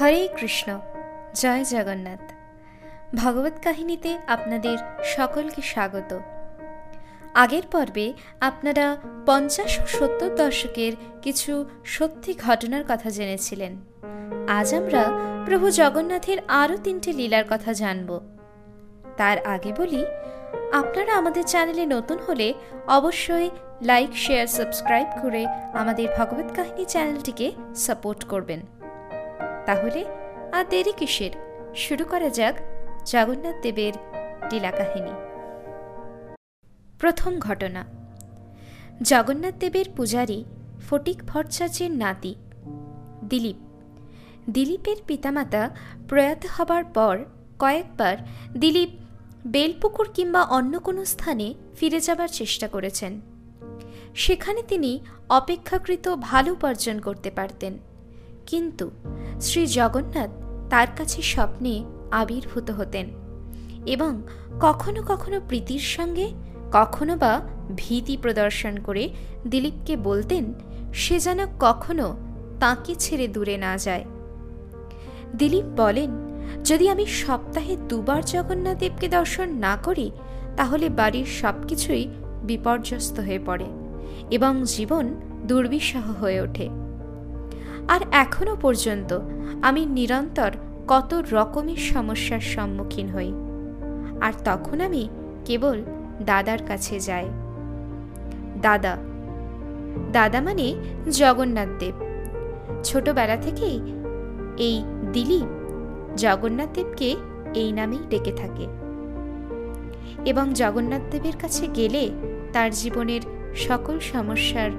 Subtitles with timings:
[0.00, 0.78] হরে কৃষ্ণ,
[1.34, 2.32] জয় জগন্নাথ।
[3.14, 6.18] ভগবত কাহিনীতে আপনাদের সকলকে স্বাগত।
[7.34, 8.96] আগের পর্বে আপনারা
[9.26, 13.76] পঞ্চাশ সত্তর দশকের কিছু সত্যি ঘটনার কথা জেনেছিলেন।
[14.48, 15.02] আজ আমরা
[15.46, 18.20] প্রভু জগন্নাথের আরও তিনটে লীলার কথা জানব।
[19.16, 20.04] তার আগে বলি,
[20.72, 22.54] আপনারা আমাদের চ্যানেলে নতুন হলে
[22.86, 23.50] অবশ্যই
[23.82, 28.75] লাইক, শেয়ার, সাবস্ক্রাইব করে আমাদের ভগবত কাহিনী চ্যানেলটিকে সাপোর্ট করবেন।
[29.66, 30.04] তাহলে
[30.52, 31.30] আর দেরি কিসের?
[31.76, 32.54] শুরু করা যাক
[33.06, 33.92] জগন্নাথ দেবের
[34.52, 35.10] লীলা কাহিনী।
[36.98, 37.84] প্রথম ঘটনা।
[39.02, 40.44] জগন্নাথ দেবের পূজারী
[40.90, 42.34] ফটিক ভট্টাচার্যের নাতি,
[43.24, 43.56] দিলীপ।
[44.50, 45.70] দিলীপের পিতামাতা
[46.08, 47.24] প্রয়াত হবার পর
[47.58, 48.16] কয়েকবার
[48.52, 48.88] দিলীপ
[49.46, 53.20] বেলপুকুর কিংবা অন্য কোনো স্থানে ফিরে যাবার চেষ্টা করেছেন।
[54.14, 57.78] সেখানে তিনি অপেক্ষাকৃত ভালো উপার্জন করতে পারতেন।
[58.46, 58.90] কিন্তু
[59.40, 60.30] শ্রী জগন্নাথ
[60.70, 63.06] তার কাছে স্বপ্নে আবির্ভূত হতেন
[63.86, 64.22] এবং
[64.60, 66.30] কখনো কখনো প্রীতির সঙ্গে,
[66.72, 67.40] কখনো বা
[67.76, 69.10] ভীতি প্রদর্শন করে
[69.46, 70.44] দিলীপকে বলতেন,
[70.94, 72.16] সে যেন কখনো
[72.60, 74.04] তাঁকে ছেড়ে দূরে না যায়।
[75.36, 76.10] দিলীপ বলেন,
[76.64, 80.10] যদি আমি সপ্তাহে দুবার জগন্নাথ দেবকে দর্শন না করি,
[80.56, 82.08] তাহলে বাড়ির সব কিছুই
[82.42, 83.64] বিপর্যস্ত হয়ে পড়ে
[84.30, 86.85] এবং জীবন দুর্বিষহ হয়ে ওঠে।
[87.88, 89.20] আর এখনও পর্যন্ত
[89.62, 90.50] আমি নিরন্তর
[90.88, 93.32] কত রকমের সমস্যার সম্মুখীন হই।
[94.20, 95.08] আর তখন আমি
[95.44, 95.82] কেবল
[96.22, 97.24] দাদার কাছে যাই।
[98.60, 98.96] দাদা
[100.12, 100.74] দাদা মানে
[101.10, 101.94] জগন্নাথ দেব।
[102.84, 103.80] ছোটবেলা থেকেই
[104.56, 105.46] এই দিলীপ
[106.16, 107.16] জগন্নাথ দেবকে
[107.54, 108.66] এই নামেই ডেকে থাকে।
[110.30, 112.10] এবং জগন্নাথ দেবের কাছে গেলে
[112.52, 113.20] তার জীবনের
[113.56, 114.70] সকল সমস্যার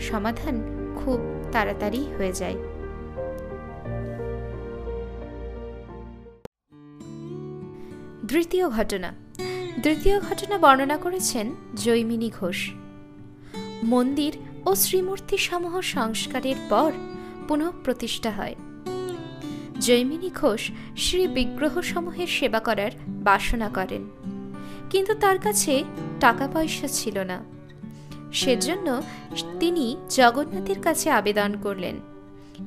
[0.00, 1.20] সমাধান খুব
[1.52, 2.54] তাড়াতাড়ি হয়ে যায়।
[8.26, 9.12] দ্বিতীয় ঘটনা।
[9.82, 12.70] দ্বিতীয় ঘটনা বর্ণনা করেছেন জৈমিনী ঘোষ।
[13.84, 16.92] মন্দির ও শ্রীমূর্তি সমূহ সংস্কারের পর
[17.48, 18.54] পুনঃ প্রতিষ্ঠা হয়।
[19.80, 24.04] জৈমিনী ঘোষ শ্রী বিগ্রহসমূহের সেবা করার বাসনা করেন।
[24.90, 25.84] কিন্তু তার কাছে
[26.20, 27.55] টাকা পয়সা ছিল না।
[28.36, 29.02] সেজন্য
[29.60, 31.96] তিনি জগন্নাথের কাছে আবেদন করলেন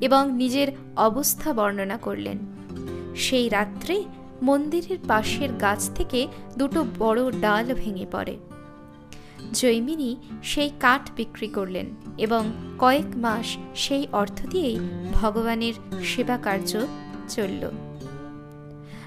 [0.00, 2.38] এবং নিজের অবস্থা বর্ণনা করলেন।
[3.16, 4.04] সেই রাত্রে
[4.42, 8.36] মন্দিরের পাশের গাছ থেকে দুটো বড় ডাল ভেঙে পড়ে।
[9.52, 11.86] জৈমিনী সেই কাঠ বিক্রি করলেন
[12.18, 12.42] এবং
[12.78, 14.78] কয়েক মাস সেই অর্থ দিয়েই
[15.12, 16.70] ভগবানের সেবা কার্য
[17.28, 17.62] চলল।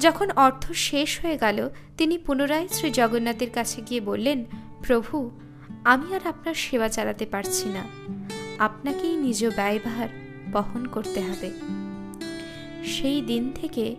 [0.00, 4.44] যখন অর্থ শেষ হয়ে গেল, তিনি পুনরায় শ্রী জগন্নাথের কাছে গিয়ে বললেন,
[4.82, 5.30] প্রভু
[5.84, 7.84] আমি আর আপনার সেবা চালাতে পারছি না।
[8.58, 10.08] আপনাকেই নিজ ব্যয়ভার
[10.52, 11.50] বহন করতে হবে।
[12.84, 13.96] সেই দিন থেকে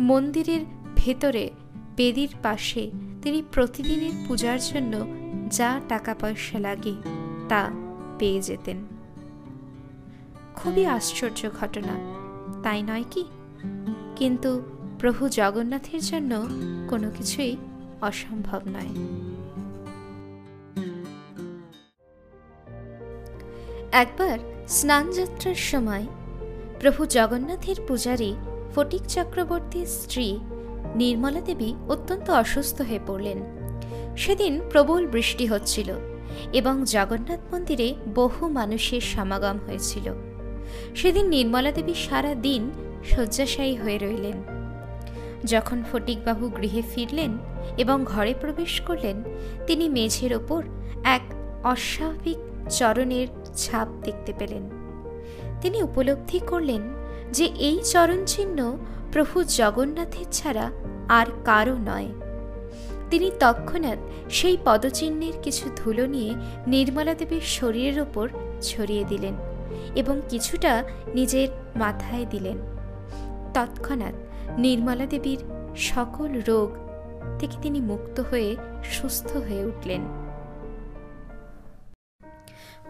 [0.00, 0.60] মন্দিরের
[0.96, 1.50] ভেতরে
[1.96, 2.90] বেদির পাশে
[3.22, 5.06] তিনি প্রতিদিনের পূজার জন্য
[5.50, 6.94] যা টাকা পয়সা লাগে
[7.48, 7.70] তা
[8.18, 8.76] পেয়ে যেতেন।
[10.56, 11.94] খুবই আশ্চর্য ঘটনা,
[12.62, 13.24] তাই নয় কি?
[14.16, 14.62] কিন্তু
[14.98, 16.46] প্রভু জগন্নাথের জন্য
[16.88, 17.56] কোনো কিছুই
[18.00, 18.90] অসম্ভব নয়।
[23.92, 24.38] একবার
[24.68, 26.06] স্নানযাত্রার সময়
[26.80, 28.34] প্রভু জগন্নাথের পূজারী
[28.74, 30.38] ফটিক চক্রবর্তীর স্ত্রী
[30.94, 33.38] নির্মলা দেবী অত্যন্ত অসুস্থ হয়ে পড়লেন।
[34.16, 35.92] সেদিন প্রবল বৃষ্টি হচ্ছিল
[36.52, 40.14] এবং জগন্নাথ মন্দিরে বহু মানুষের সমাগম হয়েছিল।
[40.94, 42.70] সেদিন নির্মলা দেবী সারা দিন
[43.04, 44.42] শয্যাশায়ী হয়ে রইলেন।
[45.44, 47.38] যখন ফটিকবাবু গৃহে ফিরলেন
[47.78, 49.22] এবং ঘরে প্রবেশ করলেন,
[49.66, 50.64] তিনি মেঝের ওপর
[51.04, 51.34] এক
[51.64, 52.36] অস্বাভাবিক
[52.70, 53.26] চরণের
[53.56, 54.70] ছাপ দেখতে পেলেন।
[55.60, 56.80] তিনি উপলব্ধি করলেন
[57.32, 58.78] যে এই চরণ চিহ্ন
[59.12, 60.70] প্রভু জগন্নাথের ছাড়া
[61.08, 62.08] আর কারও নয়।
[63.10, 63.98] তিনি তৎক্ষণাৎ
[64.30, 66.34] সেই পদচিহ্নের কিছু ধুলো নিয়ে
[66.66, 68.28] নির্মলা দেবীর শরীরের ওপর
[68.60, 69.34] ছড়িয়ে দিলেন
[69.96, 70.84] এবং কিছুটা
[71.14, 72.56] নিজের মাথায় দিলেন।
[73.54, 74.14] তৎক্ষণাৎ
[74.58, 75.38] নির্মলা দেবীর
[75.76, 76.70] সকল রোগ
[77.38, 80.27] থেকে তিনি মুক্ত হয়ে সুস্থ হয়ে উঠলেন।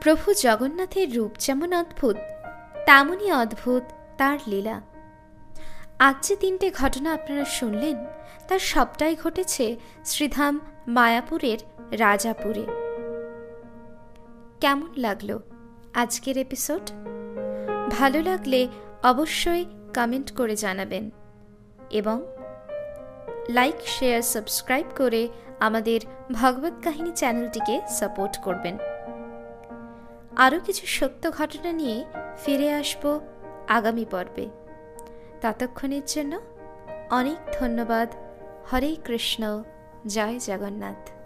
[0.09, 2.17] প্রভু জগন্নাথের রূপ যেমন অদ্ভুত
[2.87, 3.83] তেমনই অদ্ভুত
[4.19, 4.81] তার লীলা।
[5.99, 7.97] আজ যে তিনটে ঘটনা আপনারা শুনলেন,
[8.49, 11.59] তার সবটাই ঘটেছে শ্রীধাম মায়াপুরের
[11.91, 12.65] রাজাপুরে।
[14.61, 15.39] কেমন লাগল
[15.95, 16.91] আজকের এপিসোড?
[17.91, 18.69] ভালো লাগলে
[19.03, 19.65] অবশ্যই
[19.95, 21.11] কমেন্ট করে জানাবেন
[21.91, 22.23] এবং
[23.49, 25.29] লাইক, শেয়ার, সাবস্ক্রাইব করে
[25.61, 26.01] আমাদের
[26.33, 28.79] ভগবত কাহিনী চ্যানেলটিকে সাপোর্ট করবেন।
[30.39, 32.05] আরও কিছু সত্য ঘটনা নিয়ে
[32.45, 33.21] ফিরে আসব
[33.69, 34.49] আগামী পর্বে।
[35.41, 36.41] ততক্ষণের জন্য
[37.11, 38.15] অনেক ধন্যবাদ।
[38.73, 39.63] হরে কৃষ্ণ।
[40.07, 41.18] জয় জগন্নাথ।